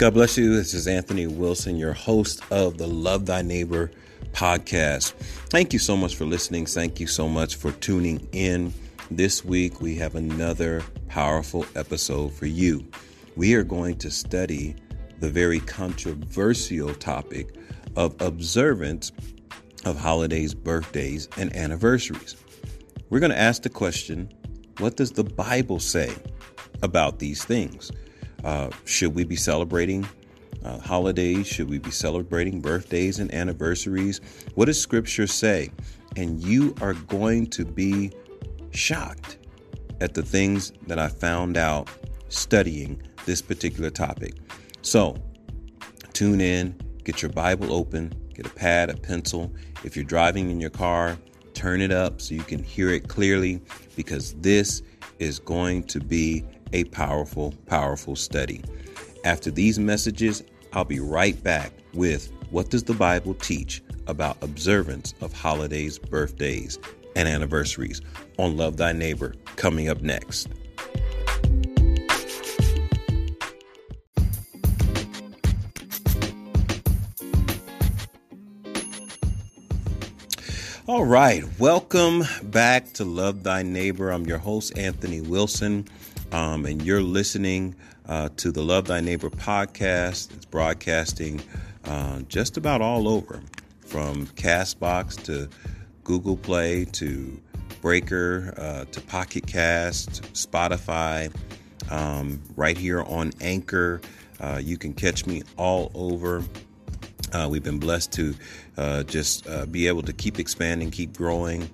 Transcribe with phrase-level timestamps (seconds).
[0.00, 0.56] God bless you.
[0.56, 3.90] This is Anthony Wilson, your host of the Love Thy Neighbor
[4.32, 5.12] podcast.
[5.50, 6.64] Thank you so much for listening.
[6.64, 8.72] Thank you so much for tuning in.
[9.10, 12.82] This week, we have another powerful episode for you.
[13.36, 14.74] We are going to study
[15.18, 17.54] the very controversial topic
[17.94, 19.12] of observance
[19.84, 22.36] of holidays, birthdays, and anniversaries.
[23.10, 24.32] We're going to ask the question
[24.78, 26.10] what does the Bible say
[26.82, 27.92] about these things?
[28.44, 30.06] Uh, should we be celebrating
[30.64, 31.46] uh, holidays?
[31.46, 34.20] Should we be celebrating birthdays and anniversaries?
[34.54, 35.70] What does Scripture say?
[36.16, 38.12] And you are going to be
[38.70, 39.38] shocked
[40.00, 41.88] at the things that I found out
[42.28, 44.34] studying this particular topic.
[44.82, 45.16] So,
[46.12, 49.52] tune in, get your Bible open, get a pad, a pencil.
[49.84, 51.18] If you're driving in your car,
[51.54, 53.60] turn it up so you can hear it clearly
[53.96, 54.82] because this
[55.18, 58.62] is going to be a powerful, powerful study.
[59.24, 65.14] After these messages, I'll be right back with what does the Bible teach about observance
[65.20, 66.78] of holidays, birthdays,
[67.16, 68.00] and anniversaries
[68.38, 70.48] on Love Thy Neighbor coming up next.
[80.86, 84.10] All right, welcome back to Love Thy Neighbor.
[84.10, 85.86] I'm your host, Anthony Wilson,
[86.32, 87.74] um, and you're listening
[88.08, 90.34] uh, to the Love Thy Neighbor podcast.
[90.34, 91.40] It's broadcasting
[91.84, 93.42] uh, just about all over,
[93.80, 95.48] from Castbox to
[96.04, 97.40] Google Play to
[97.80, 101.34] Breaker uh, to Pocket Cast, Spotify,
[101.90, 104.00] um, right here on Anchor.
[104.40, 106.44] Uh, you can catch me all over.
[107.32, 108.34] Uh, we've been blessed to
[108.76, 111.68] uh, just be able to keep expanding, keep growing.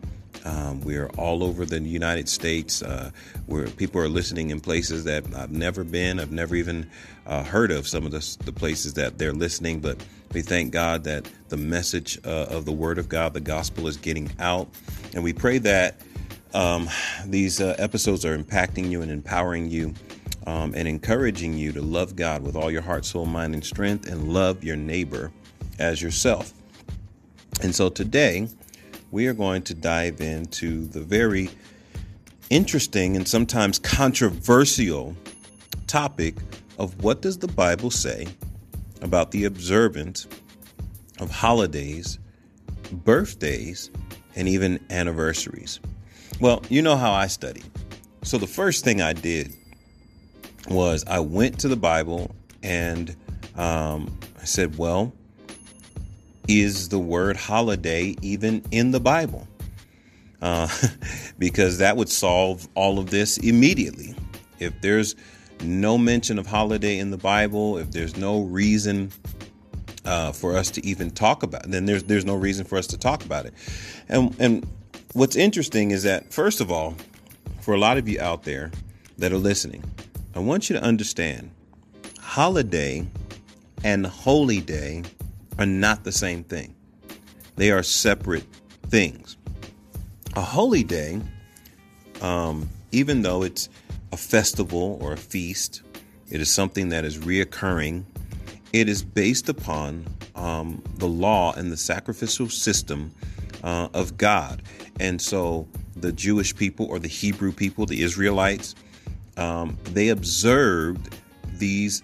[0.46, 3.10] Um, we're all over the United States uh,
[3.46, 6.20] where people are listening in places that I've never been.
[6.20, 6.88] I've never even
[7.26, 10.00] uh, heard of some of the, the, places that they're listening, but
[10.32, 13.96] we thank God that the message uh, of the Word of God, the gospel, is
[13.96, 14.68] getting out.
[15.14, 16.00] And we pray that
[16.54, 16.88] um,
[17.26, 19.94] these episodes are impacting you and empowering you
[20.46, 24.08] um, and encouraging you to love God with all your heart, soul, mind, and strength,
[24.08, 25.32] and love your neighbor
[25.80, 26.52] as yourself.
[27.62, 28.48] And so today,
[29.10, 31.50] we are going to dive into the very
[32.50, 35.16] interesting and sometimes controversial
[35.86, 36.36] topic
[36.78, 38.26] of what does the Bible say
[39.02, 40.26] about the observance
[41.20, 42.18] of holidays,
[42.92, 43.90] birthdays,
[44.34, 45.80] and even anniversaries.
[46.40, 47.62] Well, you know how I study.
[48.22, 49.54] So the first thing I did
[50.68, 53.14] was I went to the Bible and
[53.54, 55.12] um, I said, well,
[56.48, 59.46] is the word holiday even in the Bible?
[60.42, 60.68] Uh,
[61.38, 64.14] because that would solve all of this immediately.
[64.58, 65.16] If there's
[65.62, 69.10] no mention of holiday in the Bible, if there's no reason
[70.04, 72.86] uh, for us to even talk about, it, then there's there's no reason for us
[72.88, 73.54] to talk about it.
[74.08, 74.66] And and
[75.12, 76.94] what's interesting is that first of all,
[77.60, 78.70] for a lot of you out there
[79.18, 79.82] that are listening,
[80.34, 81.50] I want you to understand
[82.20, 83.06] holiday
[83.82, 85.02] and holy day
[85.58, 86.74] are not the same thing.
[87.56, 88.44] They are separate
[88.88, 89.36] things.
[90.34, 91.20] A holy day,
[92.20, 93.68] um, even though it's
[94.12, 95.82] a festival or a feast,
[96.30, 98.04] it is something that is reoccurring.
[98.72, 103.12] It is based upon um, the law and the sacrificial system
[103.64, 104.62] uh, of God.
[105.00, 108.74] And so the Jewish people or the Hebrew people, the Israelites,
[109.36, 111.14] um, they observed
[111.54, 112.02] these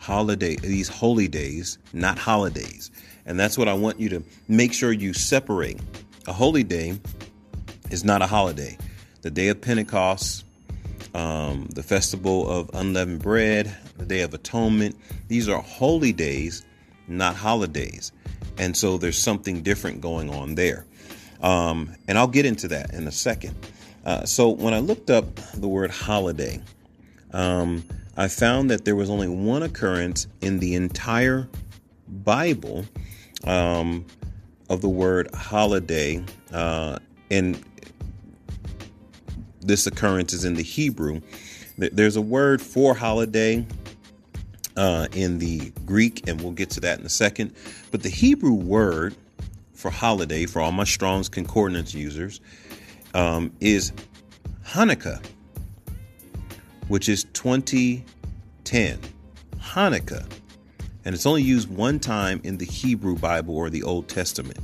[0.00, 2.90] holiday these holy days, not holidays.
[3.26, 5.78] And that's what I want you to make sure you separate.
[6.26, 6.98] A holy day
[7.90, 8.76] is not a holiday.
[9.22, 10.44] The day of Pentecost,
[11.14, 14.96] um, the festival of unleavened bread, the day of atonement,
[15.28, 16.64] these are holy days,
[17.06, 18.10] not holidays.
[18.58, 20.86] And so there's something different going on there.
[21.42, 23.54] Um, and I'll get into that in a second.
[24.04, 26.60] Uh, so when I looked up the word holiday,
[27.32, 27.84] um,
[28.20, 31.48] I found that there was only one occurrence in the entire
[32.06, 32.84] Bible
[33.44, 34.04] um,
[34.68, 36.22] of the word holiday.
[36.52, 36.98] Uh,
[37.30, 37.64] and
[39.62, 41.22] this occurrence is in the Hebrew.
[41.78, 43.66] There's a word for holiday
[44.76, 47.54] uh, in the Greek, and we'll get to that in a second.
[47.90, 49.16] But the Hebrew word
[49.72, 52.42] for holiday, for all my Strong's Concordance users,
[53.14, 53.94] um, is
[54.66, 55.24] Hanukkah
[56.90, 58.98] which is 2010,
[59.58, 60.30] Hanukkah.
[61.04, 64.58] And it's only used one time in the Hebrew Bible or the Old Testament.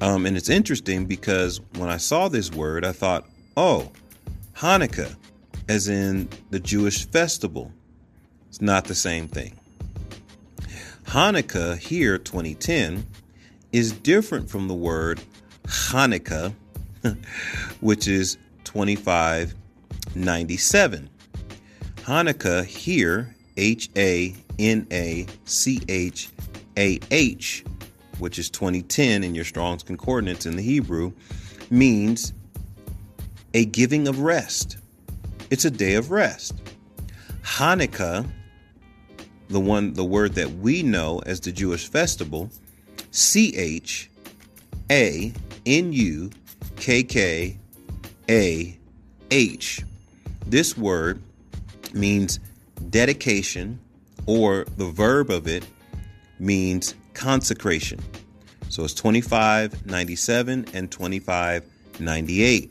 [0.00, 3.24] Um, and it's interesting because when I saw this word, I thought,
[3.56, 3.92] oh,
[4.56, 5.14] Hanukkah,
[5.68, 7.70] as in the Jewish festival.
[8.48, 9.56] It's not the same thing.
[11.04, 13.06] Hanukkah here, 2010,
[13.70, 15.20] is different from the word
[15.66, 16.52] Hanukkah,
[17.80, 21.10] which is 2597.
[22.04, 26.28] Hanukkah here, H A N A C H
[26.76, 27.64] A H,
[28.18, 31.12] which is 2010 in your Strong's Concordance in the Hebrew,
[31.70, 32.34] means
[33.54, 34.76] a giving of rest.
[35.48, 36.54] It's a day of rest.
[37.42, 38.28] Hanukkah,
[39.48, 42.50] the one the word that we know as the Jewish festival,
[43.12, 44.10] C H
[44.90, 45.32] A
[45.64, 46.28] N U
[46.76, 47.56] K K
[48.28, 48.78] A
[49.30, 49.82] H.
[50.46, 51.22] This word
[51.94, 52.40] means
[52.90, 53.80] dedication,
[54.26, 55.66] or the verb of it
[56.38, 58.00] means consecration.
[58.68, 62.70] So it's 2597 and 2598.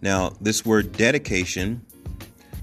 [0.00, 1.84] Now, this word dedication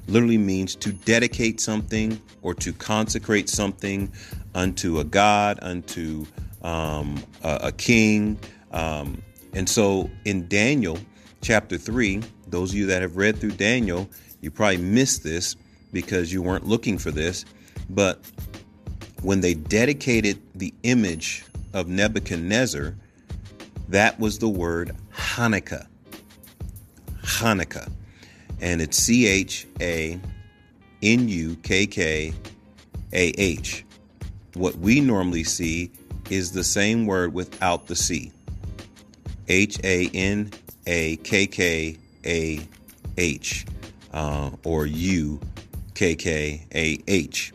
[0.08, 4.12] literally means to dedicate something or to consecrate something
[4.56, 6.26] unto a god, unto
[6.62, 8.38] um, a, a, king.
[8.72, 9.22] Um,
[9.54, 10.98] and so in Daniel
[11.42, 14.10] chapter 3, those of you that have read through Daniel,
[14.42, 15.56] you probably missed this
[15.92, 17.46] because you weren't looking for this.
[17.90, 18.20] But
[19.22, 22.96] when they dedicated the image of Nebuchadnezzar,
[23.90, 25.88] that was the word Hanukkah.
[27.24, 27.92] Hanukkah.
[28.62, 30.20] And it's C H A
[31.02, 32.34] N U K K
[33.14, 33.86] A H.
[34.54, 35.92] What we normally see
[36.30, 38.32] is the same word without the C.
[39.48, 40.52] H A N
[40.86, 42.60] A K K A
[43.18, 43.66] H
[44.14, 45.40] uh, or U
[46.00, 47.52] K K A H.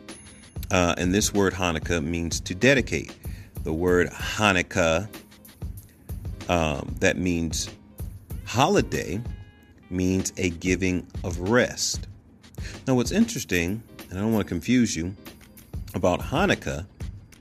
[0.69, 3.11] Uh, and this word Hanukkah means to dedicate.
[3.63, 5.09] The word Hanukkah,
[6.47, 7.71] um, that means
[8.45, 9.19] holiday,
[9.89, 12.07] means a giving of rest.
[12.85, 13.81] Now, what's interesting,
[14.11, 15.15] and I don't want to confuse you,
[15.95, 16.85] about Hanukkah,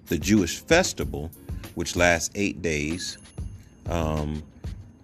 [0.06, 1.30] the Jewish festival,
[1.74, 3.18] which lasts eight days,
[3.90, 4.42] um,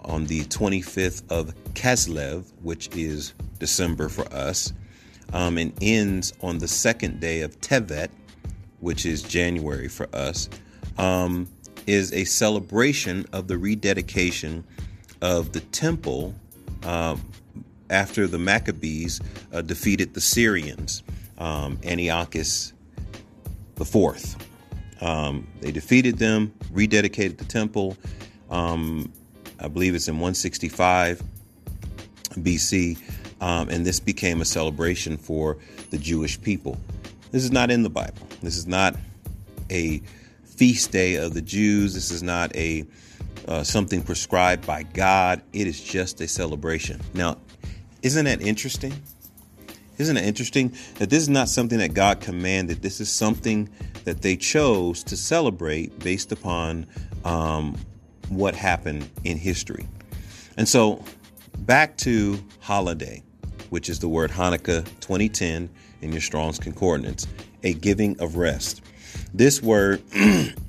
[0.06, 4.72] on the 25th of Kislev, which is December for us,
[5.32, 8.10] um, and ends on the second day of Tevet,
[8.80, 10.48] which is January for us,
[10.98, 11.48] um,
[11.86, 14.64] is a celebration of the rededication
[15.22, 16.34] of the temple
[16.84, 17.20] um,
[17.90, 19.20] after the Maccabees
[19.52, 21.02] uh, defeated the Syrians,
[21.38, 22.72] um, Antiochus
[23.84, 24.46] fourth.
[25.00, 27.96] Um, they defeated them, rededicated the temple.
[28.50, 29.12] Um,
[29.58, 31.22] I believe it's in 165
[32.30, 32.98] BC,
[33.40, 35.56] um, and this became a celebration for
[35.90, 36.78] the Jewish people.
[37.30, 38.26] This is not in the Bible.
[38.42, 38.96] This is not
[39.70, 40.02] a
[40.44, 41.94] feast day of the Jews.
[41.94, 42.84] This is not a
[43.48, 45.42] uh, something prescribed by God.
[45.52, 47.00] It is just a celebration.
[47.14, 47.38] Now,
[48.02, 48.92] isn't that interesting?
[49.98, 52.82] Isn't it interesting that this is not something that God commanded?
[52.82, 53.68] This is something
[54.04, 56.86] that they chose to celebrate based upon
[57.24, 57.76] um,
[58.28, 59.86] what happened in history.
[60.56, 61.04] And so,
[61.58, 63.22] back to holiday,
[63.70, 65.70] which is the word Hanukkah 2010
[66.02, 67.26] in your Strong's Concordance,
[67.62, 68.82] a giving of rest.
[69.32, 70.02] This word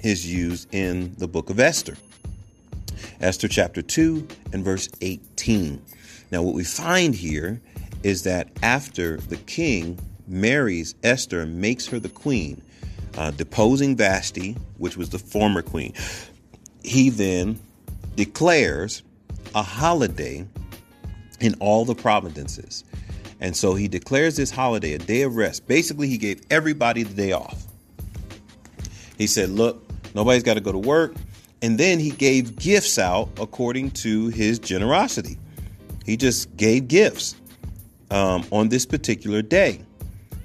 [0.03, 1.97] is used in the book of Esther.
[3.19, 5.81] Esther chapter 2 and verse 18.
[6.31, 7.61] Now, what we find here
[8.03, 12.61] is that after the king marries Esther and makes her the queen,
[13.17, 15.93] uh, deposing Vashti, which was the former queen,
[16.83, 17.59] he then
[18.15, 19.03] declares
[19.53, 20.45] a holiday
[21.39, 22.83] in all the provinces.
[23.41, 25.67] And so he declares this holiday a day of rest.
[25.67, 27.65] Basically, he gave everybody the day off.
[29.17, 29.83] He said, Look,
[30.13, 31.15] nobody's got to go to work.
[31.63, 35.37] And then he gave gifts out according to his generosity.
[36.05, 37.35] He just gave gifts
[38.09, 39.81] um, on this particular day.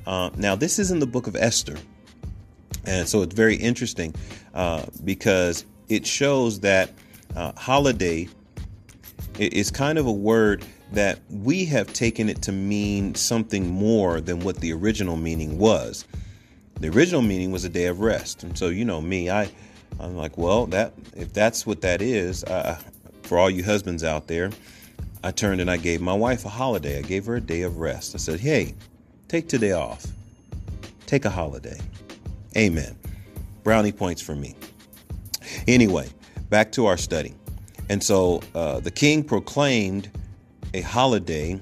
[0.07, 1.76] Uh, now, this is in the book of Esther.
[2.85, 4.15] And so it's very interesting
[4.55, 6.91] uh, because it shows that
[7.35, 8.29] uh, holiday
[9.38, 14.40] is kind of a word that we have taken it to mean something more than
[14.40, 16.05] what the original meaning was.
[16.81, 18.43] The original meaning was a day of rest.
[18.43, 19.50] And so, you know, me, I,
[19.99, 22.78] I'm like, well, that if that's what that is, uh,
[23.23, 24.50] for all you husbands out there,
[25.25, 26.99] I turned and I gave my wife a holiday.
[26.99, 28.14] I gave her a day of rest.
[28.14, 28.75] I said, hey,
[29.28, 30.07] take today off.
[31.07, 31.81] Take a holiday.
[32.57, 32.97] Amen.
[33.64, 34.55] Brownie points for me.
[35.66, 36.09] Anyway,
[36.50, 37.35] back to our study.
[37.88, 40.11] And so uh, the king proclaimed
[40.76, 41.59] a holiday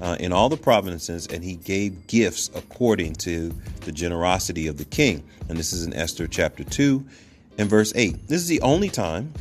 [0.00, 4.84] uh, in all the provinces, and he gave gifts according to the generosity of the
[4.84, 5.22] king.
[5.48, 7.04] And this is in Esther chapter 2
[7.56, 8.26] and verse 8.
[8.26, 9.32] This is the only time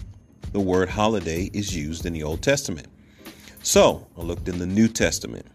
[0.51, 2.88] the word holiday is used in the Old Testament.
[3.63, 5.47] So I looked in the New Testament.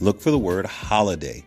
[0.00, 1.44] Look for the word holiday.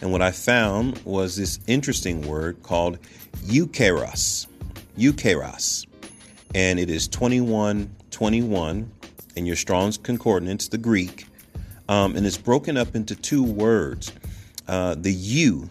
[0.00, 2.98] And what I found was this interesting word called
[3.46, 4.46] eukairos.
[4.96, 5.86] Eukairos.
[6.54, 8.90] And it is 2121
[9.36, 11.26] in your Strong's Concordance, the Greek.
[11.88, 14.12] Um, and it's broken up into two words.
[14.66, 15.68] Uh, the U,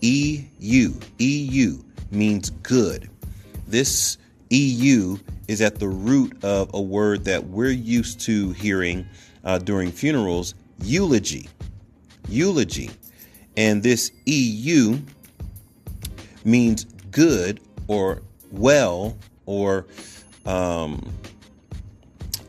[0.00, 3.08] E U, E U means good.
[3.68, 4.18] This
[4.50, 9.06] EU is at the root of a word that we're used to hearing
[9.44, 11.48] uh, during funerals eulogy.
[12.28, 12.90] Eulogy.
[13.56, 14.98] And this EU
[16.44, 19.86] means good or well or
[20.44, 21.12] um,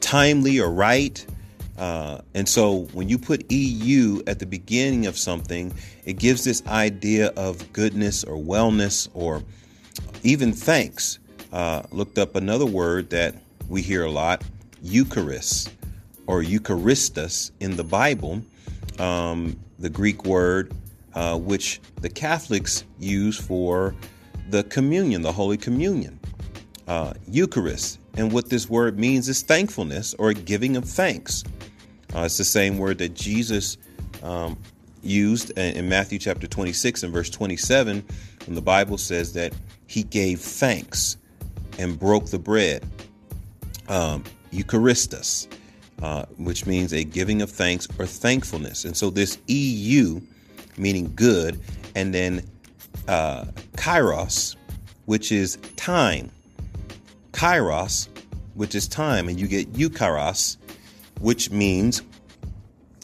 [0.07, 1.25] timely or right.
[1.77, 5.73] Uh, and so when you put EU at the beginning of something,
[6.05, 9.43] it gives this idea of goodness or wellness or
[10.23, 11.19] even thanks.
[11.51, 13.35] Uh, looked up another word that
[13.67, 14.43] we hear a lot
[14.81, 15.71] Eucharist
[16.25, 18.41] or Eucharistus in the Bible,
[18.99, 20.71] um, the Greek word
[21.15, 23.93] uh, which the Catholics use for
[24.51, 26.17] the communion, the Holy Communion,
[26.87, 27.99] uh, Eucharist.
[28.17, 31.43] And what this word means is thankfulness or giving of thanks.
[32.15, 33.77] Uh, it's the same word that Jesus
[34.23, 34.57] um,
[35.03, 38.03] used in Matthew chapter 26 and verse 27
[38.45, 39.53] when the Bible says that
[39.85, 41.17] he gave thanks
[41.77, 42.83] and broke the bread.
[43.87, 45.47] Um, Eucharistus,
[46.01, 48.83] uh, which means a giving of thanks or thankfulness.
[48.83, 50.19] And so this EU,
[50.77, 51.61] meaning good,
[51.95, 52.41] and then
[53.07, 54.55] uh, kairos,
[55.05, 56.31] which is time.
[57.37, 58.07] Kairos,
[58.55, 60.57] which is time, and you get eukairos,
[61.21, 62.01] which means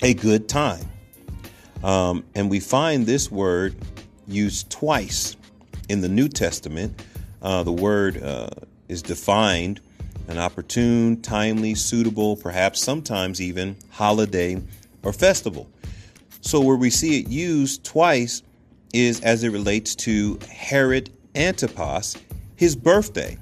[0.02, 0.90] a good time.
[1.84, 3.75] Um, and we find this word
[4.28, 5.36] used twice
[5.88, 7.00] in the New Testament.
[7.44, 8.50] Uh, the word uh,
[8.90, 9.82] is defined
[10.28, 14.60] an opportune, timely, suitable, perhaps sometimes even holiday
[15.04, 15.70] or festival.
[16.42, 18.42] So, where we see it used twice
[18.94, 22.18] is as it relates to Herod Antipas,
[22.56, 23.38] his birthday.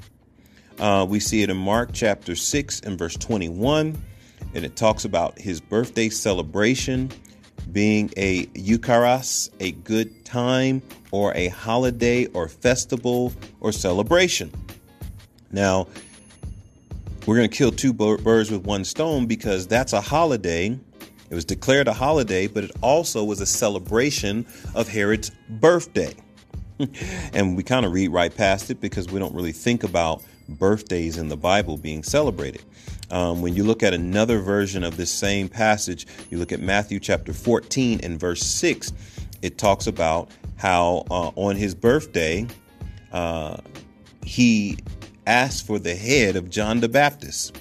[0.81, 3.95] Uh, we see it in Mark chapter 6 and verse 21,
[4.55, 7.11] and it talks about his birthday celebration
[7.71, 14.51] being a Eucharis, a good time, or a holiday or festival or celebration.
[15.51, 15.87] Now,
[17.27, 20.79] we're going to kill two birds with one stone because that's a holiday.
[21.29, 26.15] It was declared a holiday, but it also was a celebration of Herod's birthday.
[27.33, 31.17] and we kind of read right past it because we don't really think about birthdays
[31.17, 32.61] in the Bible being celebrated.
[33.11, 36.99] Um, when you look at another version of this same passage, you look at Matthew
[36.99, 38.93] chapter 14 and verse 6,
[39.41, 42.47] it talks about how uh, on his birthday,
[43.11, 43.57] uh,
[44.23, 44.77] he
[45.27, 47.57] asked for the head of John the Baptist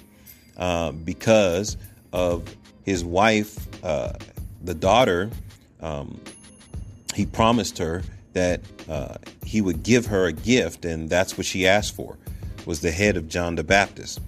[0.57, 1.77] uh, because
[2.13, 4.13] of his wife, uh,
[4.63, 5.31] the daughter.
[5.81, 6.21] Um,
[7.15, 8.03] he promised her
[8.35, 12.17] that uh, he would give her a gift, and that's what she asked for
[12.67, 14.21] was the head of John the Baptist.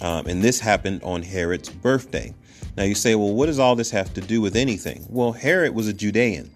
[0.00, 2.34] Um, and this happened on Herod's birthday.
[2.76, 5.04] Now you say, well, what does all this have to do with anything?
[5.08, 6.50] Well, Herod was a Judean.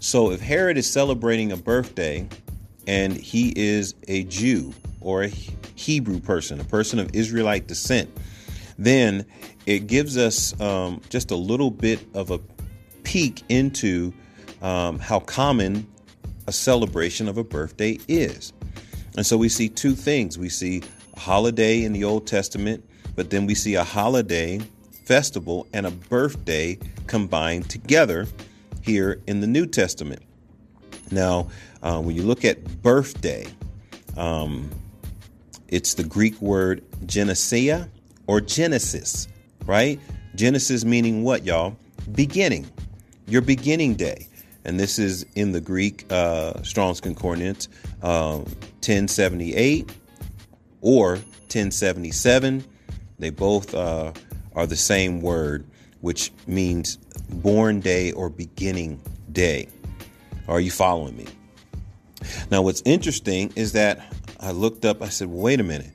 [0.00, 2.28] So if Herod is celebrating a birthday
[2.86, 5.28] and he is a Jew or a
[5.74, 8.10] Hebrew person, a person of Israelite descent,
[8.78, 9.26] then
[9.66, 12.40] it gives us um, just a little bit of a
[13.02, 14.12] peek into
[14.62, 15.86] um, how common
[16.46, 18.52] a celebration of a birthday is.
[19.18, 20.38] And so we see two things.
[20.38, 20.80] We see
[21.16, 24.60] a holiday in the Old Testament, but then we see a holiday
[25.06, 28.28] festival and a birthday combined together
[28.80, 30.22] here in the New Testament.
[31.10, 31.48] Now,
[31.82, 33.48] uh, when you look at birthday,
[34.16, 34.70] um,
[35.66, 37.88] it's the Greek word genesia
[38.28, 39.26] or Genesis,
[39.66, 39.98] right?
[40.36, 41.76] Genesis meaning what, y'all?
[42.12, 42.70] Beginning,
[43.26, 44.27] your beginning day.
[44.68, 47.68] And this is in the Greek uh, Strong's Concordance,
[48.02, 48.36] uh,
[48.84, 49.90] 1078
[50.82, 52.62] or 1077.
[53.18, 54.12] They both uh,
[54.54, 55.64] are the same word,
[56.02, 56.98] which means
[57.30, 59.00] born day or beginning
[59.32, 59.68] day.
[60.48, 61.28] Are you following me?
[62.50, 65.92] Now, what's interesting is that I looked up, I said, well, wait a minute.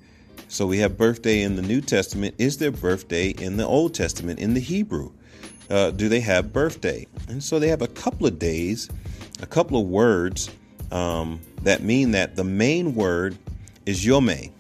[0.48, 2.34] So we have birthday in the New Testament.
[2.40, 5.12] Is there birthday in the Old Testament, in the Hebrew?
[5.70, 7.08] Uh, do they have birthday?
[7.28, 8.90] And so they have a couple of days,
[9.42, 10.50] a couple of words
[10.92, 13.38] um, that mean that the main word
[13.86, 14.52] is Yome,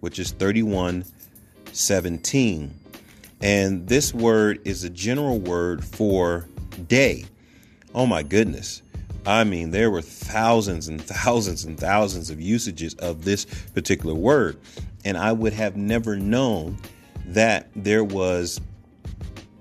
[0.00, 2.74] which is 3117.
[3.40, 6.46] And this word is a general word for
[6.88, 7.24] day.
[7.94, 8.82] Oh my goodness.
[9.26, 14.58] I mean, there were thousands and thousands and thousands of usages of this particular word.
[15.04, 16.78] And I would have never known
[17.26, 18.60] that there was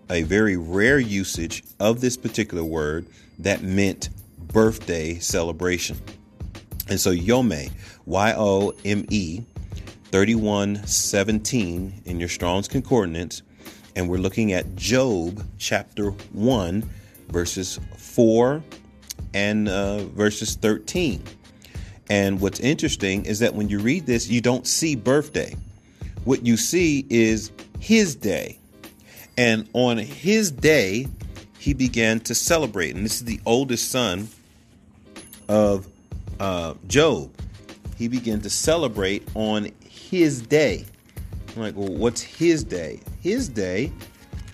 [0.10, 3.06] a very rare usage of this particular word
[3.40, 4.10] that meant
[4.48, 5.98] birthday celebration.
[6.88, 7.72] And so Yome,
[8.06, 9.42] Y O M E,
[10.12, 13.44] 3117 in your Strong's Concordance,
[13.96, 16.90] and we're looking at Job chapter 1,
[17.30, 18.64] verses 4
[19.34, 21.24] and uh, verses 13.
[22.10, 25.56] And what's interesting is that when you read this, you don't see birthday.
[26.24, 28.58] What you see is his day.
[29.40, 31.08] And on his day,
[31.60, 32.94] he began to celebrate.
[32.94, 34.28] And this is the oldest son
[35.48, 35.88] of
[36.42, 37.32] uh, Job.
[37.98, 40.84] He began to celebrate on his day.
[41.56, 43.00] I'm like, well, what's his day?
[43.22, 43.94] His day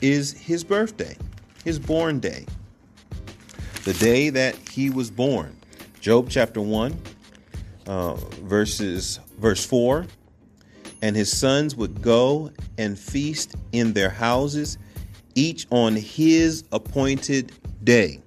[0.04, 1.18] is his birthday,
[1.64, 2.46] his born day,
[3.86, 5.58] the day that he was born.
[6.00, 6.96] Job chapter 1,
[7.88, 8.14] uh,
[8.44, 10.06] verses verse 4
[11.02, 14.78] and his sons would go and feast in their houses
[15.36, 17.52] each on his appointed
[17.84, 18.22] day.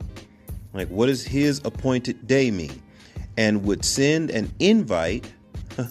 [0.72, 2.82] Like what does his appointed day mean?
[3.36, 5.32] And would send an invite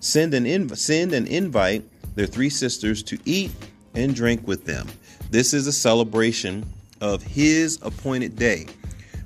[0.00, 3.50] send an inv- send an invite their three sisters to eat
[3.94, 4.88] and drink with them.
[5.30, 6.66] This is a celebration
[7.00, 8.66] of his appointed day.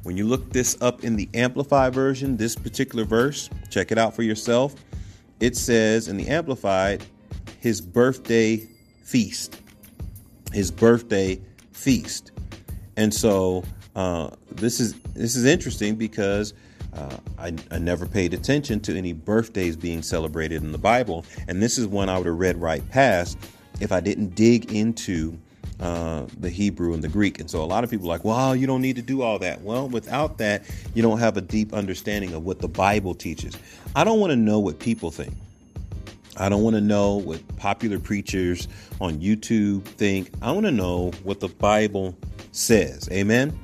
[0.03, 4.15] When you look this up in the Amplified version, this particular verse, check it out
[4.15, 4.75] for yourself.
[5.41, 7.05] It says in the Amplified,
[7.61, 8.67] his birthday
[9.03, 9.61] feast.
[10.53, 11.41] His birthday
[11.73, 12.33] feast.
[12.97, 13.65] And so
[13.95, 16.55] uh, this is this is interesting because
[16.93, 21.63] uh, I, I, never paid attention to any birthdays being celebrated in the Bible, and
[21.63, 23.39] this is one I would have read right past
[23.81, 25.39] if I didn't dig into
[25.81, 27.39] uh, the Hebrew and the Greek.
[27.39, 29.39] And so a lot of people are like, well, you don't need to do all
[29.41, 29.63] that.
[29.63, 30.65] Well, without that,
[30.95, 33.57] you don't have a deep understanding of what the Bible teaches.
[33.95, 35.35] I don't want to know what people think.
[36.39, 38.69] I don't want to know what popular preachers
[39.01, 40.31] on YouTube think.
[40.43, 42.17] I want to know what the Bible
[42.53, 43.09] says.
[43.11, 43.59] Amen.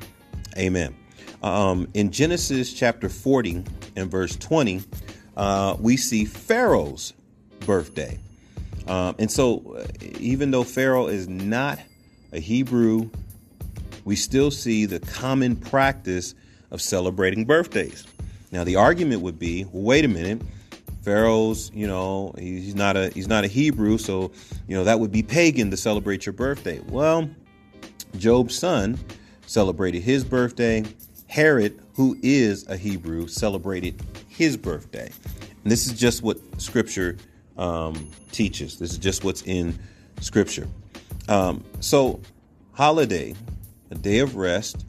[0.57, 0.95] Amen.
[1.43, 3.65] Um, in Genesis chapter 40
[3.97, 4.83] and verse 20,
[5.37, 7.13] uh, we see Pharaoh's
[7.61, 8.19] birthday.
[8.87, 9.87] Um, and so, uh,
[10.19, 11.79] even though Pharaoh is not
[12.33, 13.11] a Hebrew,
[14.05, 16.35] we still see the common practice
[16.71, 18.07] of celebrating birthdays.
[18.51, 20.43] Now, the argument would be, well, wait a minute,
[21.03, 24.31] Pharaoh's, you know, he's not a he's not a Hebrew, so
[24.69, 26.81] you know that would be pagan to celebrate your birthday.
[26.89, 27.29] Well,
[28.17, 28.99] Job's son
[29.47, 30.85] celebrated his birthday.
[31.27, 35.11] Herod, who is a Hebrew, celebrated his birthday.
[35.63, 37.17] And this is just what Scripture
[37.57, 38.79] um, teaches.
[38.79, 39.77] This is just what's in
[40.21, 40.69] Scripture.
[41.29, 42.21] Um, so,
[42.73, 43.35] holiday,
[43.91, 44.85] a day of rest,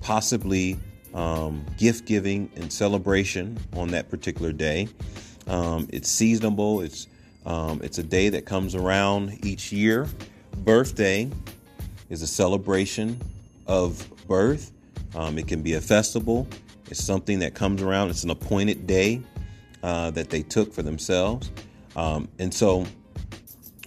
[0.00, 0.78] possibly
[1.14, 4.88] um, gift giving and celebration on that particular day.
[5.46, 6.80] Um, it's seasonable.
[6.80, 7.06] It's
[7.46, 10.06] um, it's a day that comes around each year.
[10.58, 11.30] Birthday
[12.10, 13.20] is a celebration
[13.66, 14.72] of birth.
[15.14, 16.46] Um, it can be a festival.
[16.90, 18.10] It's something that comes around.
[18.10, 19.22] It's an appointed day
[19.82, 21.50] uh, that they took for themselves.
[21.96, 22.86] Um, and so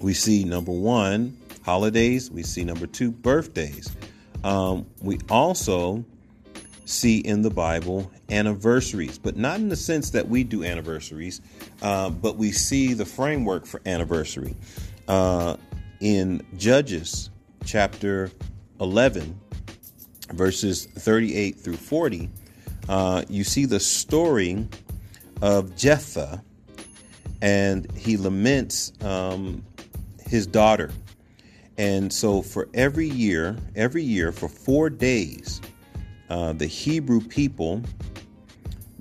[0.02, 2.32] we see number one, holidays.
[2.32, 3.96] We see number two, birthdays.
[4.44, 6.04] Um, we also
[6.86, 11.42] see in the Bible anniversaries, but not in the sense that we do anniversaries,
[11.82, 14.56] uh, but we see the framework for anniversary.
[15.08, 15.56] Uh,
[16.00, 17.30] in Judges
[17.66, 18.32] chapter
[18.80, 19.40] 11,
[20.32, 22.30] verses 38 through 40,
[22.90, 24.68] uh, you see the story
[25.42, 26.44] of Jephthah,
[27.42, 29.64] and he laments um,
[30.28, 30.92] his daughter
[31.78, 35.62] and so for every year, every year for four days,
[36.30, 37.82] uh, the Hebrew people,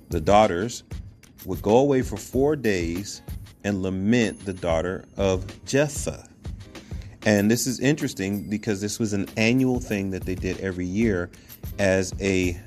[0.09, 0.85] the daughters,
[1.45, 3.23] would go away for four days
[3.65, 6.27] and lament the daughter of Jephthah.
[7.27, 11.31] And this is interesting because this was an annual thing that they did every year
[11.79, 12.59] as a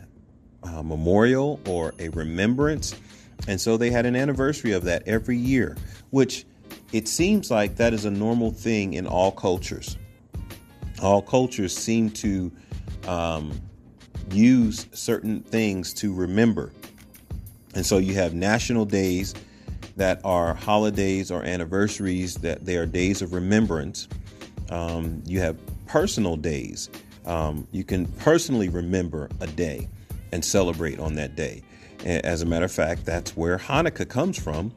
[0.63, 2.95] uh, memorial or a remembrance.
[3.47, 5.75] And so they had an anniversary of that every year,
[6.11, 6.45] which
[6.93, 9.97] it seems like that is a normal thing in all cultures.
[11.01, 12.51] All cultures seem to
[13.07, 13.51] um,
[14.31, 16.71] use certain things to remember.
[17.73, 19.33] And so you have national days
[19.97, 24.07] that are holidays or anniversaries, that they are days of remembrance.
[24.69, 26.91] Um, you have personal days.
[27.25, 29.89] Um, you can personally remember a day
[30.31, 31.63] and celebrate on that day.
[32.05, 34.73] As a matter of fact, that's where Hanukkah comes from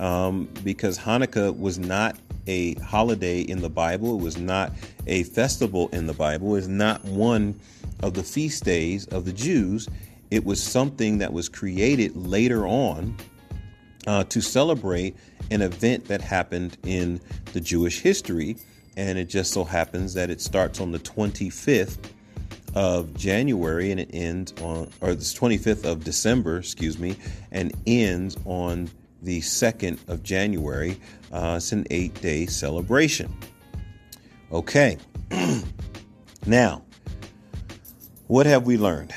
[0.00, 4.18] um, because Hanukkah was not a holiday in the Bible.
[4.18, 4.72] It was not
[5.06, 6.56] a festival in the Bible.
[6.56, 7.60] It's not one
[8.02, 9.88] of the feast days of the Jews.
[10.30, 13.14] It was something that was created later on
[14.06, 15.16] uh, to celebrate
[15.50, 17.20] an event that happened in
[17.52, 18.56] the Jewish history.
[18.96, 21.98] and it just so happens that it starts on the 25th
[22.74, 27.16] of January and it ends on, or the 25th of December, excuse me,
[27.52, 28.90] and ends on
[29.22, 30.98] the 2nd of January.
[31.32, 33.34] Uh, it's an eight day celebration.
[34.52, 34.98] Okay.
[36.46, 36.82] now,
[38.26, 39.12] what have we learned?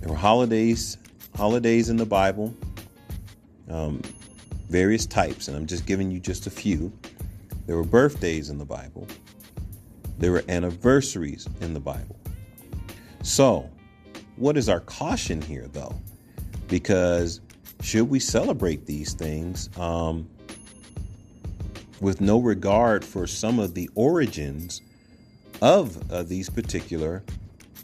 [0.00, 0.98] There were holidays,
[1.36, 2.54] holidays in the Bible,
[3.68, 4.02] um,
[4.68, 6.92] various types, and I'm just giving you just a few.
[7.66, 9.06] There were birthdays in the Bible.
[10.18, 12.18] There were anniversaries in the Bible.
[13.22, 13.70] So,
[14.36, 15.94] what is our caution here, though?
[16.68, 17.40] Because
[17.84, 20.26] should we celebrate these things um,
[22.00, 24.80] with no regard for some of the origins
[25.60, 27.22] of uh, these particular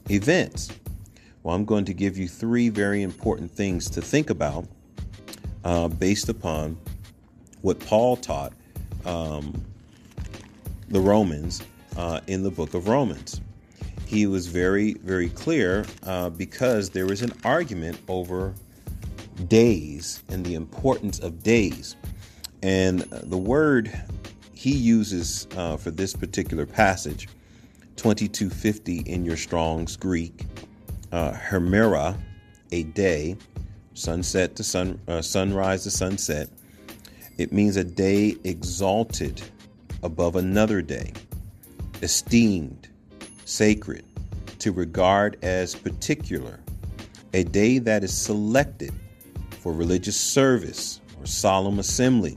[0.09, 0.71] events?
[1.43, 4.67] Well, I'm going to give you three very important things to think about
[5.65, 6.79] uh, based upon
[7.61, 8.55] what Paul taught
[9.05, 9.63] um,
[10.89, 11.63] the Romans
[11.99, 13.43] uh, in the book of Romans.
[14.07, 18.55] He was very, very clear uh, because there was an argument over
[19.49, 21.97] days and the importance of days.
[22.63, 23.91] And the word
[24.53, 27.29] he uses uh, for this particular passage,
[27.97, 30.45] 2250 in your Strong's Greek,
[31.13, 32.17] uh, Hemera,
[32.73, 33.37] a day,
[33.95, 36.49] sunset to sun, uh, sunrise to sunset.
[37.39, 39.43] It means a day exalted
[40.03, 41.13] above another day,
[42.03, 42.89] esteemed,
[43.45, 44.05] sacred,
[44.59, 46.61] to regard as particular,
[47.33, 48.93] a day that is selected
[49.61, 52.37] for religious service or solemn assembly,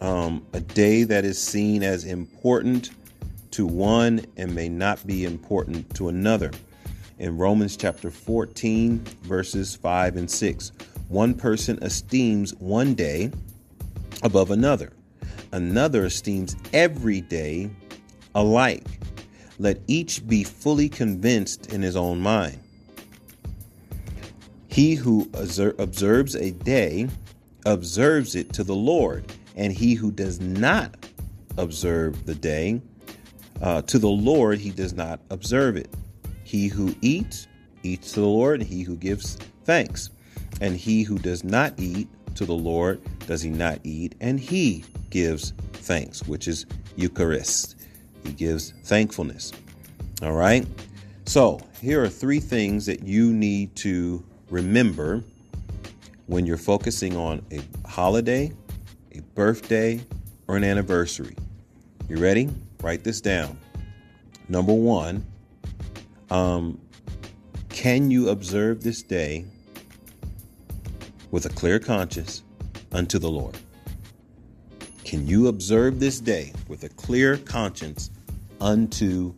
[0.00, 2.90] um, a day that is seen as important
[3.52, 6.50] to one and may not be important to another.
[7.18, 10.72] In Romans chapter 14, verses 5 and 6,
[11.08, 13.30] one person esteems one day
[14.22, 14.92] above another
[15.52, 17.70] another esteems every day
[18.34, 18.86] alike.
[19.58, 22.58] Let each be fully convinced in his own mind.
[24.70, 27.08] He who observes a day
[27.66, 29.24] observes it to the Lord,
[29.56, 31.06] and he who does not
[31.58, 32.80] observe the day
[33.60, 35.92] uh, to the Lord, he does not observe it.
[36.44, 37.48] He who eats,
[37.82, 40.10] eats to the Lord, and he who gives thanks.
[40.60, 44.84] And he who does not eat to the Lord, does he not eat, and he
[45.10, 47.76] gives thanks, which is Eucharist.
[48.24, 49.52] He gives thankfulness.
[50.22, 50.66] All right.
[51.26, 55.22] So here are three things that you need to remember
[56.26, 58.52] when you're focusing on a holiday,
[59.12, 60.00] a birthday,
[60.46, 61.36] or an anniversary.
[62.08, 62.50] You ready?
[62.82, 63.58] Write this down.
[64.48, 65.24] Number one,
[66.30, 66.80] um,
[67.68, 69.44] can you observe this day
[71.30, 72.42] with a clear conscience
[72.92, 73.56] unto the Lord?
[75.04, 78.10] Can you observe this day with a clear conscience
[78.60, 79.34] unto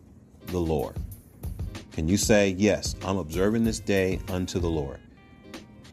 [0.46, 0.96] the Lord?
[1.92, 4.98] Can you say, Yes, I'm observing this day unto the Lord?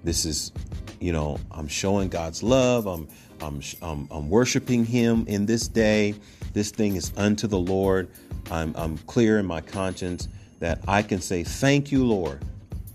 [0.03, 0.53] This is,
[0.99, 2.87] you know, I'm showing God's love.
[2.87, 3.07] I'm,
[3.41, 6.15] I'm, I'm, I'm worshiping Him in this day.
[6.53, 8.09] This thing is unto the Lord.
[8.49, 12.43] I'm, I'm clear in my conscience that I can say, Thank you, Lord,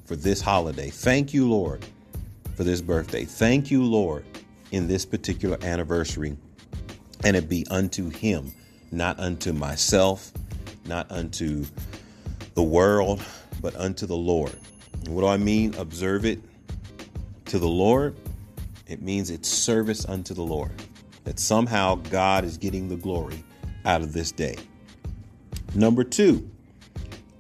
[0.06, 0.88] for this holiday.
[0.88, 1.84] Thank you, Lord,
[2.56, 3.26] for this birthday.
[3.26, 4.24] Thank you, Lord,
[4.72, 6.38] in this particular anniversary.
[7.22, 8.52] And it be unto Him,
[8.90, 10.32] not unto myself,
[10.86, 11.64] not unto
[12.54, 13.22] the world,
[13.60, 14.54] but unto the Lord.
[15.08, 15.74] what do I mean?
[15.74, 16.40] Observe it
[17.46, 18.16] to the Lord.
[18.86, 20.72] It means it's service unto the Lord.
[21.24, 23.42] That somehow God is getting the glory
[23.84, 24.56] out of this day.
[25.74, 26.48] Number two,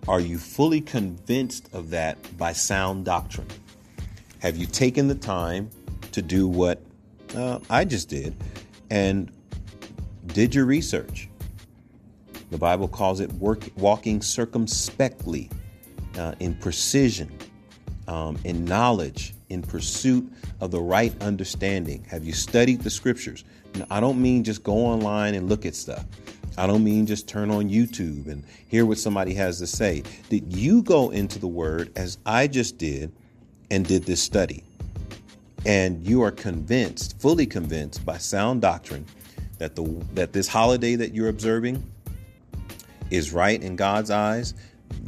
[0.08, 3.46] are you fully convinced of that by sound doctrine?
[4.40, 5.70] Have you taken the time
[6.12, 6.82] to do what
[7.34, 8.34] uh, I just did
[8.90, 9.30] and
[10.26, 11.28] did your research?
[12.54, 15.50] The Bible calls it work, walking circumspectly,
[16.16, 17.36] uh, in precision,
[18.06, 22.04] um, in knowledge, in pursuit of the right understanding.
[22.04, 23.42] Have you studied the scriptures?
[23.74, 26.04] Now, I don't mean just go online and look at stuff.
[26.56, 30.04] I don't mean just turn on YouTube and hear what somebody has to say.
[30.30, 33.10] Did you go into the Word as I just did
[33.72, 34.62] and did this study.
[35.66, 39.06] And you are convinced, fully convinced by sound doctrine
[39.58, 39.82] that the
[40.14, 41.84] that this holiday that you're observing
[43.10, 44.54] is right in God's eyes.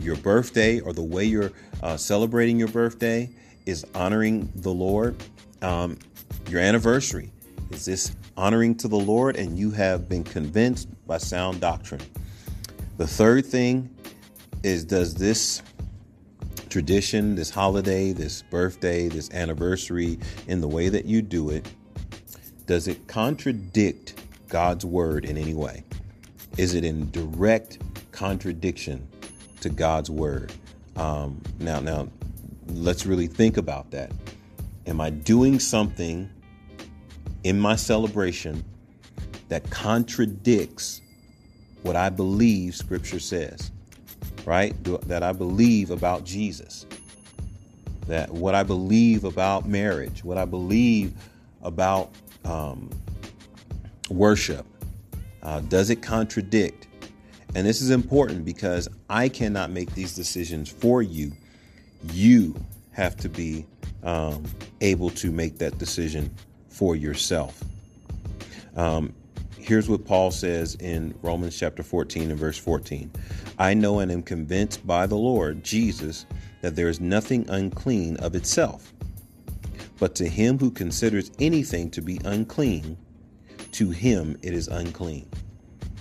[0.01, 3.31] Your birthday or the way you're uh, celebrating your birthday
[3.67, 5.17] is honoring the Lord.
[5.63, 5.99] Um,
[6.49, 7.33] your anniversary
[7.71, 12.03] is this honoring to the Lord, and you have been convinced by sound doctrine.
[12.97, 13.95] The third thing
[14.63, 15.63] is does this
[16.69, 21.67] tradition, this holiday, this birthday, this anniversary, in the way that you do it,
[22.67, 25.86] does it contradict God's word in any way?
[26.57, 27.79] Is it in direct
[28.13, 29.07] contradiction
[29.61, 30.53] to God's word?
[30.97, 32.09] Um, now, now,
[32.69, 34.11] let's really think about that.
[34.87, 36.31] Am I doing something
[37.45, 38.65] in my celebration
[39.49, 41.03] that contradicts
[41.83, 43.71] what I believe Scripture says?
[44.47, 44.81] Right?
[44.83, 46.87] Do, that I believe about Jesus.
[48.07, 51.13] That what I believe about marriage, what I believe
[51.63, 52.13] about
[52.47, 52.89] um,
[54.09, 54.65] worship,
[55.47, 56.89] uh, does it contradict?
[57.55, 61.33] And this is important because I cannot make these decisions for you.
[62.13, 62.55] You
[62.91, 63.65] have to be
[64.03, 64.43] um,
[64.81, 66.35] able to make that decision
[66.69, 67.63] for yourself.
[68.77, 69.15] Um,
[69.57, 73.11] here's what Paul says in Romans chapter 14 and verse 14
[73.59, 76.27] I know and am convinced by the Lord Jesus
[76.61, 78.93] that there is nothing unclean of itself.
[79.99, 82.99] But to him who considers anything to be unclean,
[83.77, 85.29] to him it is unclean.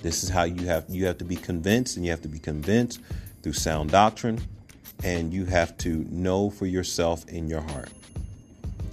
[0.01, 2.39] This is how you have you have to be convinced, and you have to be
[2.39, 3.01] convinced
[3.41, 4.39] through sound doctrine,
[5.03, 7.89] and you have to know for yourself in your heart.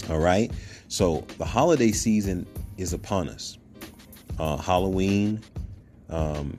[0.09, 0.51] All right.
[0.89, 2.45] So the holiday season
[2.77, 3.57] is upon us.
[4.37, 5.39] Uh, Halloween,
[6.09, 6.57] um,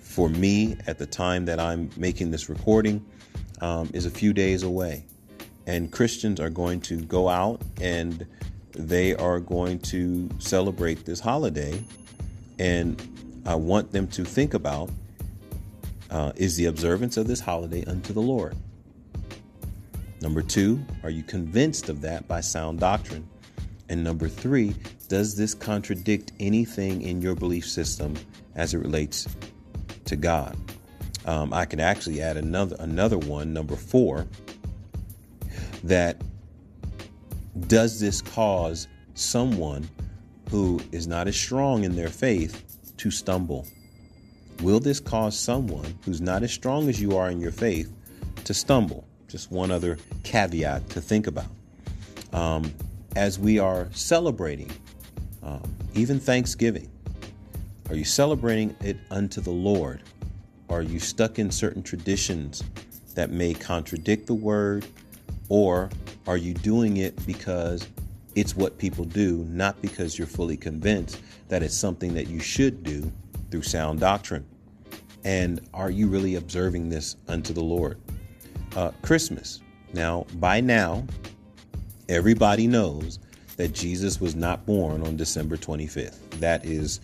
[0.00, 3.04] for me at the time that I'm making this recording,
[3.62, 5.06] um, is a few days away
[5.66, 8.26] and Christians are going to go out and
[8.76, 11.82] they are going to celebrate this holiday.
[12.58, 13.00] And
[13.44, 14.90] I want them to think about
[16.10, 18.56] uh, is the observance of this holiday unto the Lord?
[20.20, 23.28] Number two, are you convinced of that by sound doctrine?
[23.88, 24.74] And number three,
[25.08, 28.14] does this contradict anything in your belief system
[28.54, 29.28] as it relates
[30.06, 30.56] to God?
[31.26, 34.26] Um, I can actually add another another one, number four,
[35.84, 36.20] that
[37.60, 39.88] does this cause someone
[40.50, 42.64] who is not as strong in their faith
[42.98, 43.66] to stumble?
[44.62, 47.92] Will this cause someone who's not as strong as you are in your faith
[48.44, 49.06] to stumble?
[49.28, 51.46] Just one other caveat to think about.
[52.32, 52.72] Um,
[53.16, 54.70] as we are celebrating,
[55.42, 55.62] um,
[55.94, 56.90] even Thanksgiving,
[57.88, 60.02] are you celebrating it unto the Lord?
[60.68, 62.62] Are you stuck in certain traditions
[63.14, 64.86] that may contradict the word
[65.48, 65.90] or
[66.26, 67.86] are you doing it because
[68.34, 72.82] it's what people do, not because you're fully convinced that it's something that you should
[72.82, 73.10] do
[73.50, 74.44] through sound doctrine?
[75.24, 78.00] And are you really observing this unto the Lord?
[78.76, 79.60] Uh, Christmas.
[79.92, 81.06] Now, by now,
[82.08, 83.18] everybody knows
[83.56, 86.30] that Jesus was not born on December 25th.
[86.40, 87.00] That is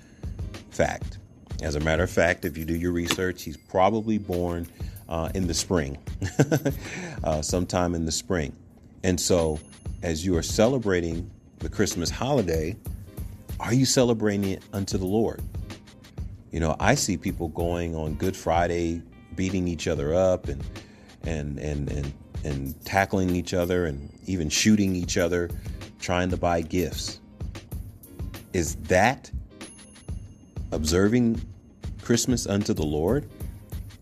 [0.71, 1.19] fact.
[1.63, 4.67] As a matter of fact, if you do your research, he's probably born
[5.13, 5.99] uh, in the spring,
[7.25, 8.57] uh, sometime in the spring.
[9.05, 9.61] And so,
[10.03, 12.75] as you are celebrating the Christmas holiday,
[13.61, 15.43] are you celebrating it unto the Lord?
[16.51, 19.03] You know, I see people going on Good Friday,
[19.37, 20.65] beating each other up and
[21.25, 25.51] and and and and tackling each other and even shooting each other,
[26.01, 27.21] trying to buy gifts.
[28.55, 29.31] Is that
[30.73, 31.39] observing
[32.01, 33.29] Christmas unto the Lord?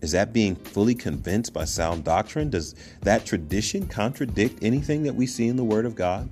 [0.01, 2.49] Is that being fully convinced by sound doctrine?
[2.49, 6.27] Does that tradition contradict anything that we see in the Word of God?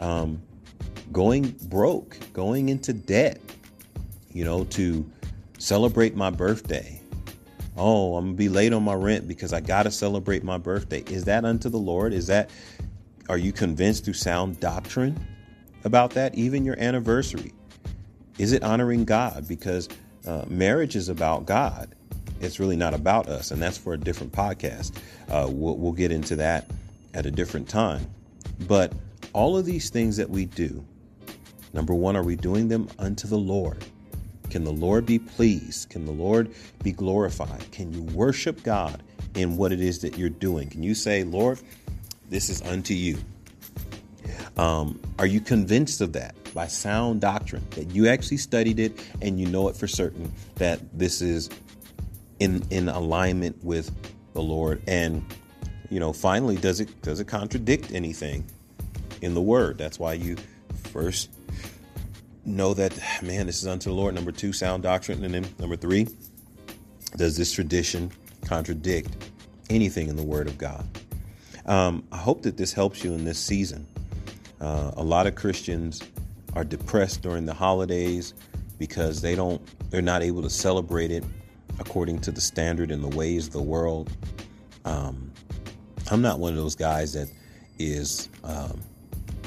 [0.00, 0.42] Um,
[1.12, 3.40] going broke, going into debt,
[4.32, 5.08] you know, to
[5.58, 7.00] celebrate my birthday.
[7.76, 11.02] Oh, I'm gonna be late on my rent because I gotta celebrate my birthday.
[11.02, 12.14] Is that unto the Lord?
[12.14, 12.50] Is that,
[13.28, 15.18] are you convinced through sound doctrine
[15.84, 16.34] about that?
[16.34, 17.52] Even your anniversary.
[18.38, 19.46] Is it honoring God?
[19.46, 19.90] Because
[20.26, 21.94] uh, marriage is about God
[22.42, 24.96] it's really not about us, and that's for a different podcast.
[25.28, 26.70] Uh, we'll, we'll get into that
[27.14, 28.06] at a different time.
[28.66, 28.92] But
[29.32, 30.84] all of these things that we do,
[31.72, 33.84] number one, are we doing them unto the Lord?
[34.50, 35.88] Can the Lord be pleased?
[35.88, 36.52] Can the Lord
[36.82, 37.70] be glorified?
[37.72, 39.02] Can you worship God
[39.34, 40.68] in what it is that you're doing?
[40.68, 41.60] Can you say, Lord,
[42.28, 43.18] this is unto you?
[44.56, 49.40] Um, are you convinced of that by sound doctrine that you actually studied it and
[49.40, 51.48] you know it for certain that this is
[52.42, 53.90] in in alignment with
[54.34, 54.82] the Lord.
[54.88, 55.24] And
[55.90, 58.44] you know, finally, does it does it contradict anything
[59.20, 59.78] in the Word?
[59.78, 60.36] That's why you
[60.90, 61.30] first
[62.44, 64.14] know that man, this is unto the Lord.
[64.14, 66.08] Number two, sound doctrine, and then number three,
[67.16, 68.10] does this tradition
[68.44, 69.30] contradict
[69.70, 70.84] anything in the Word of God?
[71.66, 73.86] Um, I hope that this helps you in this season.
[74.60, 76.02] Uh, a lot of Christians
[76.54, 78.34] are depressed during the holidays
[78.80, 81.22] because they don't they're not able to celebrate it
[81.78, 84.10] according to the standard and the ways of the world.
[84.84, 85.32] Um,
[86.10, 87.28] I'm not one of those guys that
[87.78, 88.80] is um,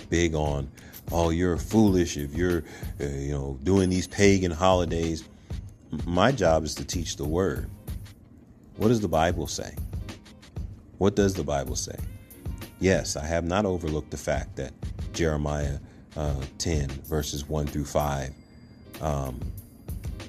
[0.10, 0.70] big on,
[1.12, 2.64] oh, you're foolish if you're,
[3.00, 5.24] uh, you know, doing these pagan holidays.
[6.06, 7.70] My job is to teach the word.
[8.78, 9.74] What does the Bible say?
[10.98, 11.96] What does the Bible say?
[12.80, 14.74] Yes, I have not overlooked the fact that
[15.14, 15.80] Jeremiah
[16.16, 18.34] uh, 10, verses 1 through 5,
[19.02, 19.40] um,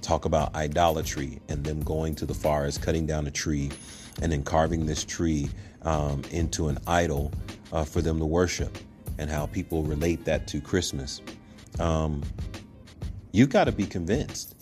[0.07, 3.71] talk about idolatry and them going to the forest, cutting down a tree,
[4.23, 5.51] and then carving this tree
[5.83, 7.33] um, into an idol
[7.73, 8.79] uh, for them to worship,
[9.19, 11.21] and how people relate that to Christmas.
[11.81, 12.23] Um,
[13.33, 14.55] you got to be convinced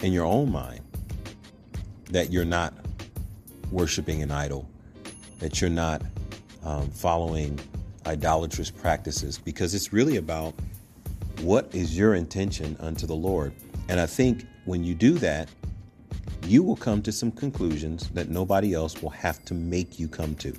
[0.00, 0.80] in your own mind
[2.10, 2.74] that you're not
[3.70, 4.68] worshiping an idol,
[5.38, 6.02] that you're not
[6.62, 7.58] um, following
[8.06, 10.54] idolatrous practices, because it's really about
[11.42, 13.52] what is your intention unto the Lord.
[13.88, 15.48] And I think when you do that,
[16.46, 20.34] you will come to some conclusions that nobody else will have to make you come
[20.36, 20.54] to.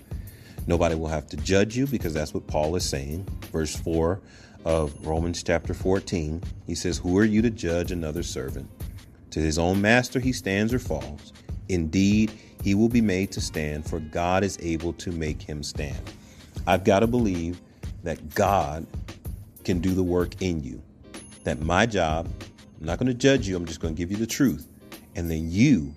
[0.68, 3.28] Nobody will have to judge you because that's what Paul is saying.
[3.52, 4.22] Verse 4
[4.66, 8.70] of Romans chapter 14, he says, Who are you to judge another servant?
[9.32, 11.34] To his own master he stands or falls.
[11.70, 16.00] Indeed, he will be made to stand, for God is able to make him stand.
[16.68, 17.62] I've got to believe
[18.04, 18.86] that God
[19.64, 20.82] can do the work in you.
[21.44, 22.30] That my job,
[22.80, 24.68] I'm not going to judge you, I'm just going to give you the truth.
[25.16, 25.94] And then you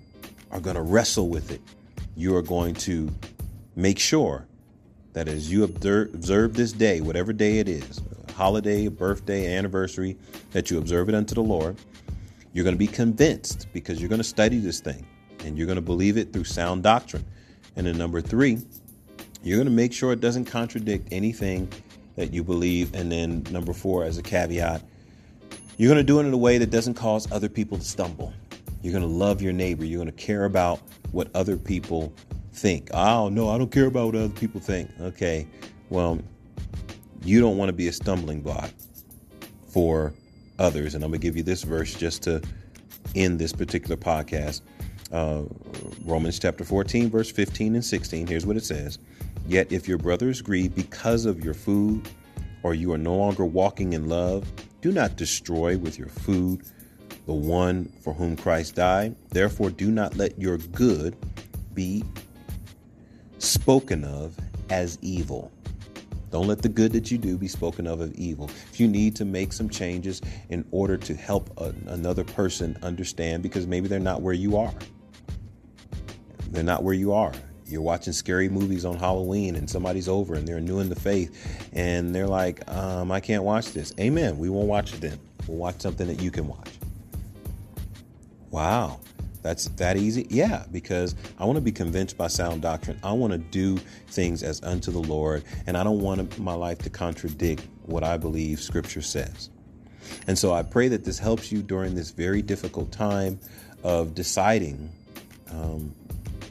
[0.51, 1.61] are going to wrestle with it.
[2.15, 3.09] You are going to
[3.75, 4.47] make sure
[5.13, 8.01] that as you observe, this day, whatever day it is,
[8.35, 10.17] holiday, birthday, anniversary,
[10.51, 11.75] that you observe it unto the Lord,
[12.53, 15.05] you're going to be convinced because you're going to study this thing
[15.43, 17.25] and you're going to believe it through sound doctrine.
[17.75, 18.59] And then number three,
[19.43, 21.71] you're going to make sure it doesn't contradict anything
[22.17, 22.93] that you believe.
[22.93, 24.83] And then number four, as a caveat,
[25.77, 28.33] you're going to do it in a way that doesn't cause other people to stumble.
[28.81, 29.85] You're going to love your neighbor.
[29.85, 32.11] You're going to care about what other people
[32.51, 32.89] think.
[32.93, 34.89] Oh, no, I don't care about what other people think.
[34.99, 35.47] Okay,
[35.89, 36.19] well,
[37.23, 38.71] you don't want to be a stumbling block
[39.69, 40.13] for
[40.59, 40.95] others.
[40.95, 42.41] And I'm going to give you this verse just to
[43.15, 44.61] end this particular podcast.
[45.11, 45.43] Uh,
[46.03, 48.27] Romans chapter 14, verse 15 and 16.
[48.27, 48.99] Here's what it says
[49.47, 52.07] Yet if your brothers grieve because of your food,
[52.63, 54.45] or you are no longer walking in love,
[54.81, 56.63] do not destroy with your food
[57.25, 59.15] the one for whom Christ died.
[59.29, 61.15] Therefore, do not let your good
[61.73, 62.03] be
[63.37, 64.37] spoken of
[64.69, 65.51] as evil.
[66.29, 68.49] Don't let the good that you do be spoken of as evil.
[68.71, 73.43] If you need to make some changes in order to help a, another person understand,
[73.43, 74.73] because maybe they're not where you are,
[76.51, 77.33] they're not where you are.
[77.67, 81.69] You're watching scary movies on Halloween and somebody's over and they're new in the faith
[81.73, 83.93] and they're like, um, I can't watch this.
[83.99, 84.37] Amen.
[84.37, 85.19] We won't watch it then.
[85.47, 86.69] We'll watch something that you can watch.
[88.51, 88.99] Wow.
[89.41, 90.27] That's that easy?
[90.29, 92.99] Yeah, because I want to be convinced by sound doctrine.
[93.01, 93.77] I want to do
[94.07, 98.17] things as unto the Lord, and I don't want my life to contradict what I
[98.17, 99.49] believe Scripture says.
[100.27, 103.39] And so I pray that this helps you during this very difficult time
[103.83, 104.91] of deciding
[105.51, 105.93] um,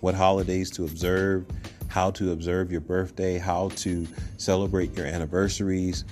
[0.07, 1.45] what holidays to observe,
[1.89, 6.05] how to observe your birthday, how to celebrate your anniversaries.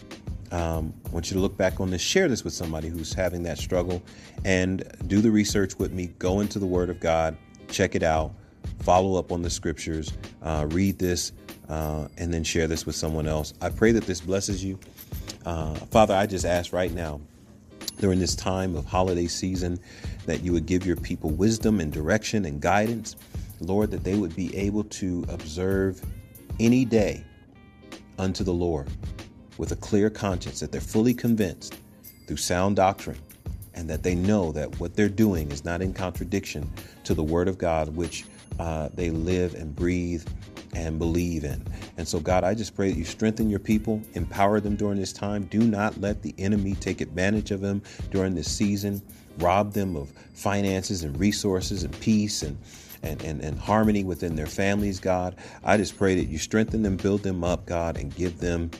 [0.50, 3.44] Um, I want you to look back on this, share this with somebody who's having
[3.44, 4.02] that struggle,
[4.44, 6.08] and do the research with me.
[6.18, 7.36] Go into the Word of God,
[7.68, 8.34] check it out,
[8.80, 11.30] follow up on the scriptures, uh, read this,
[11.68, 13.54] uh, and then share this with someone else.
[13.60, 14.76] I pray that this blesses you.
[15.46, 17.20] Uh, Father, I just ask right now
[18.00, 19.78] during this time of holiday season
[20.26, 23.14] that you would give your people wisdom and direction and guidance.
[23.64, 26.00] Lord, that they would be able to observe
[26.60, 27.24] any day
[28.18, 28.88] unto the Lord
[29.58, 31.78] with a clear conscience, that they're fully convinced
[32.26, 33.18] through sound doctrine,
[33.74, 36.70] and that they know that what they're doing is not in contradiction
[37.04, 38.24] to the Word of God, which
[38.58, 40.26] uh, they live and breathe
[40.74, 41.64] and believe in.
[41.96, 45.12] And so, God, I just pray that you strengthen your people, empower them during this
[45.12, 45.44] time.
[45.44, 49.00] Do not let the enemy take advantage of them during this season,
[49.38, 52.58] rob them of finances and resources and peace and
[53.04, 55.36] and, and, and harmony within their families, God.
[55.62, 58.70] I just pray that you strengthen them, build them up, God, and give them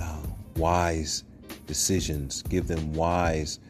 [0.00, 0.22] uh,
[0.56, 1.24] wise
[1.66, 3.60] decisions, give them wise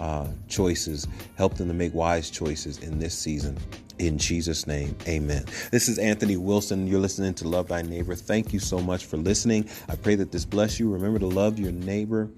[0.00, 3.56] uh, choices, help them to make wise choices in this season.
[3.98, 5.46] In Jesus' name, amen.
[5.70, 6.86] This is Anthony Wilson.
[6.86, 8.14] You're listening to Love Thy Neighbor.
[8.14, 9.68] Thank you so much for listening.
[9.88, 10.92] I pray that this bless you.
[10.92, 12.28] Remember to love your neighbor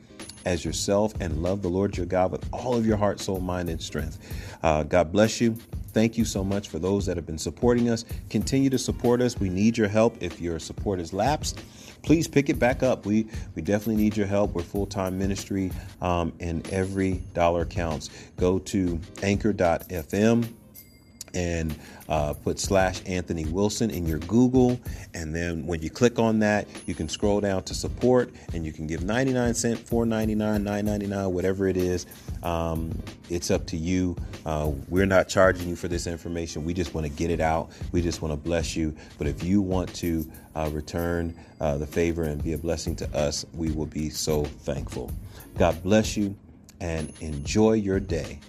[0.45, 3.69] as yourself and love the Lord your God with all of your heart, soul, mind,
[3.69, 4.19] and strength.
[4.63, 5.57] Uh, God bless you.
[5.93, 8.05] Thank you so much for those that have been supporting us.
[8.31, 9.41] Continue to support us.
[9.41, 10.17] We need your help.
[10.21, 11.61] If your support has lapsed,
[12.03, 13.07] please pick it back up.
[13.07, 14.53] We we definitely need your help.
[14.53, 18.11] We're full time ministry, um, and every dollar counts.
[18.37, 20.49] Go to anchor.fm
[21.39, 21.79] and
[22.09, 24.81] uh, put slash Anthony Wilson in your Google.
[25.15, 28.73] And then when you click on that, you can scroll down to support and you
[28.73, 32.07] can give 99 cent, 4.99, 9.99, whatever it is.
[32.43, 34.17] Um, it's up to you.
[34.45, 36.65] Uh, we're not charging you for this information.
[36.65, 37.71] We just want to get it out.
[37.93, 38.97] We just want to bless you.
[39.17, 43.17] But if you want to uh, return uh, the favor and be a blessing to
[43.17, 45.13] us, we will be so thankful.
[45.57, 46.35] God bless you
[46.81, 48.41] and enjoy your day.